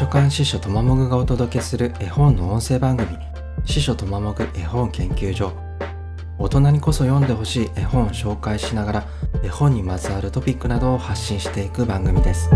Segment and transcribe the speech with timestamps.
[0.00, 3.18] 書館司書とまもぐがお届けする絵本の音声番組
[3.66, 5.52] 司書とまもぐ絵本研究所。
[6.38, 9.04] 大人にこそ読んでほしい絵本を紹介しながら
[9.44, 12.48] 絵本にまつわるトピックなどを発信していく番組です。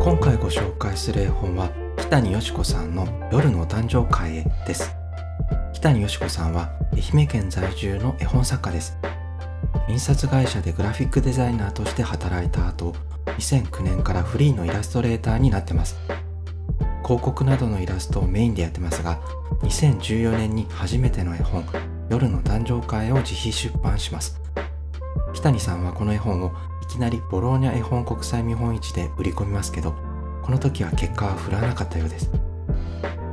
[0.00, 4.96] 今回ご紹介する絵本は北谷よし子さんの夜のお誕生会へです。
[5.74, 8.96] 北谷よし子さんは愛媛県在住の絵本作家です。
[9.86, 12.94] 印刷会社でグラフィックデザイナーとして働いた後
[13.38, 15.96] 2009年からフリーのイラストレーターになってます。
[17.04, 19.20] 広告などのイラストをメインでやってますが
[19.60, 21.62] 2014年に初めての絵本
[22.08, 24.40] 「夜の誕生会」を自費出版します。
[25.34, 29.94] 北谷さんはこの絵本をいきなりボローニャ絵本国際見本市で売り込みますけど
[30.42, 32.30] この時は結果は振らなかったようです。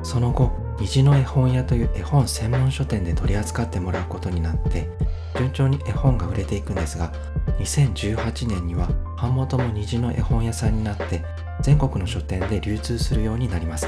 [0.03, 4.90] その後虹の絵本屋という絵本専門書店で取り扱ってもらうことになって
[5.38, 7.12] 順調に絵本が売れていくんですが
[7.60, 11.24] 2018年には版元も虹の絵本屋さんになって
[11.62, 13.88] 全国の書店で流通するようになります。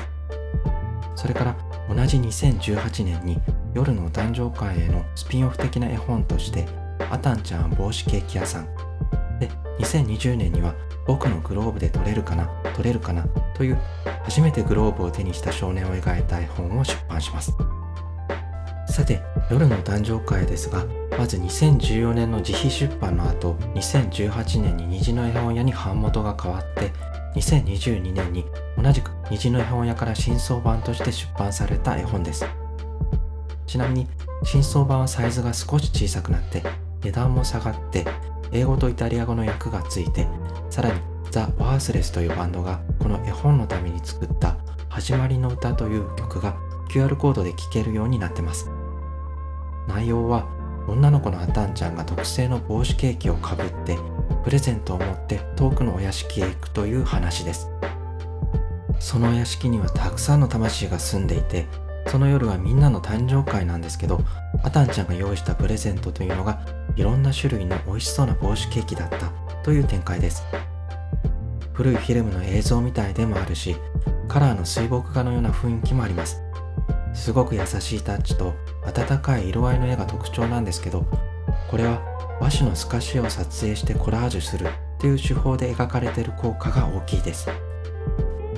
[1.15, 1.55] それから
[1.89, 3.39] 同じ2018年に
[3.73, 6.67] 夜のお誕生会へのスピンオフ的な絵本として
[7.09, 8.67] あたんちゃん帽子ケーキ屋さん。
[9.39, 9.49] で
[9.79, 10.75] 2020年には
[11.07, 13.77] 僕のグローブで撮れるかな撮れるかなという
[14.23, 17.53] 初めてグローブを手にした少年を描いた絵本を出版します。
[18.87, 20.85] さて夜の誕生会ですが
[21.17, 26.91] まず2014年の自費出版の後2018年に虹の絵本屋に版元が変わって
[27.35, 28.45] 2022年に
[28.77, 32.45] 同じく虹の絵本屋から新装版として出版された絵本です。
[33.65, 34.07] ちなみに
[34.43, 36.61] 新装版はサイズが少し小さくなって
[37.03, 38.05] 値段も下がって
[38.51, 40.27] 英語とイタリア語の訳がついて
[40.69, 40.99] さらに
[41.31, 44.57] ザ・ワースレスというバンドがこの絵本のために作った
[44.89, 46.55] 始まりの歌という曲が
[46.89, 48.69] QR コードで聴けるようになってます。
[49.87, 50.47] 内容は
[50.87, 53.97] 女の子のあたんちゃんが特製の帽子ケーキをかぶって
[54.43, 57.69] プレゼントを持って遠くのお屋敷へ行くという話です。
[58.99, 61.67] そのお屋敷にはたくさんの魂が住んでいて
[62.07, 64.21] その夜はみんなの誕生会なんですけど
[64.63, 66.61] あたんちゃんが用意したプレゼントというのが
[66.95, 69.31] いろんな種類の美味しそうな帽子ケーキだった
[69.63, 70.43] という展開です。
[71.73, 73.75] 古いフィルムの映像みたいでもあるし
[74.27, 76.42] カラーの水墨画のような雰囲気もあります。
[77.13, 78.53] すごく優しいタッチと
[78.85, 81.05] 温かい色合いの絵が特徴なんですけど
[81.69, 82.01] これは
[82.39, 84.69] 和紙の透かしを撮影してコラージュするっ
[84.99, 87.47] ていう手法で描かれている効果が大きいです。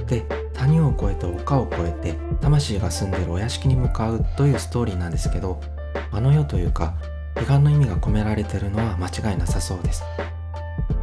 [0.07, 0.23] で
[0.53, 5.59] 谷を越えて丘を越えて魂が住んでるお屋敷に向かうというストーリーなんですけど
[6.11, 6.95] あの世というか
[7.35, 10.03] 彼岸の意味が込められてるのは間違いなさそうです。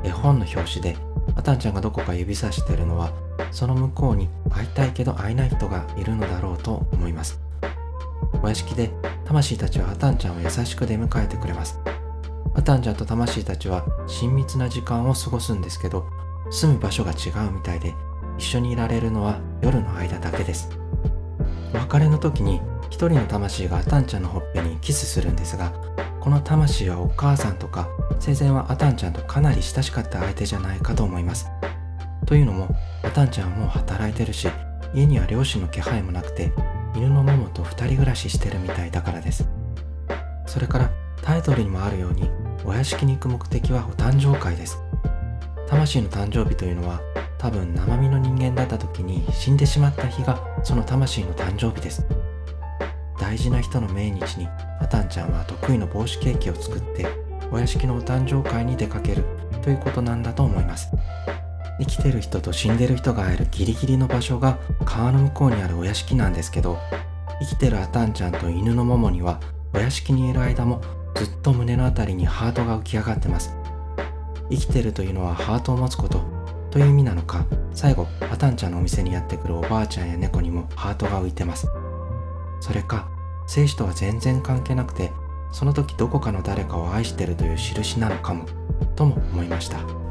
[0.04, 0.96] 絵本の表紙で
[1.36, 3.12] あたんちゃんがどこか指さしてるのは
[3.52, 7.40] その向こうに会いたいけど会えない人がいるのだろうと思います。
[8.42, 8.90] お屋敷で
[9.24, 11.78] 魂たちはあたんちゃんを優しく出迎えてくれます。
[12.54, 16.06] あたんちゃんと魂たちは親密な時間を過ごすんですけど
[16.50, 17.94] 住む場所が違うみたいで
[18.36, 20.68] 一緒にいられるのは夜の間だけです。
[21.74, 22.60] お別れの時に
[22.90, 25.72] 一人の魂があたんちゃんのほっぺにキスするんですが
[26.20, 27.88] この魂はお母さんとか
[28.20, 31.48] 生前はあたんちゃんとかなり親しかった相手じゃないかと思います。
[32.32, 34.48] というのもあたんちゃんはもう働いてるし
[34.94, 36.50] 家には両親の気配もなくて
[36.96, 39.46] 犬のモモと2人暮らししてるみたいだからです。
[40.46, 40.90] それから
[41.20, 42.30] タイトルにもあるように
[42.64, 44.82] お屋敷に行く目的はお誕生会です。
[45.68, 47.02] 魂の誕生日というのは
[47.36, 52.06] 多分生身の人間だった時に死んでしまった日がその魂の誕生日です。
[53.20, 54.48] 大事な人の命日に
[54.80, 57.06] あたんちゃんは得意の帽子ケーキを作って
[57.50, 59.22] お屋敷のお誕生会に出かける
[59.60, 60.88] ということなんだと思います。
[61.84, 66.78] 生きてる人と死んでる人が会えるギリギリの場所が川の向こうにあるお屋敷なんですけど
[67.40, 69.40] 生きてるあたんちゃんと犬のももには
[69.74, 70.80] お屋敷にいる間も
[71.14, 73.54] ずっと胸のあたりにハートが浮き上がってます。
[74.50, 76.22] 生きてるというのはハートを持つこと
[76.70, 81.66] という意味なのか最後あたんちゃんのお店にやってくるおばあちゃんや猫にもハートが浮いてます。
[82.60, 83.08] それか
[83.46, 85.10] 生死とは全然関係なくて
[85.52, 88.46] その時どこかの誰かを愛してるという印なのかも
[88.94, 90.01] とも思いました。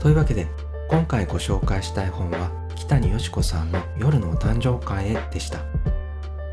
[0.00, 0.48] というわけで
[0.88, 5.60] 今回ご紹介したい本は北谷よし子さんの夜のお誕生会へでした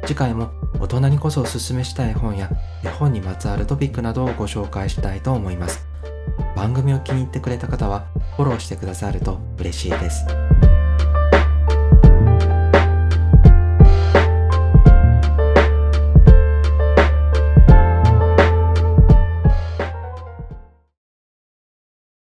[0.06, 2.50] 次回も大人にこそおすすめしたい本や
[2.84, 5.86] 絵本にまつわるトピックなどをご紹介したいと思います
[6.56, 10.47] 番組を気に入ってくれた方はフォローしてくださると嬉しいです。